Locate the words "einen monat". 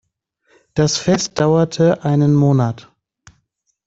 2.03-2.91